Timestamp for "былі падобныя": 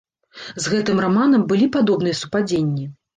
1.51-2.17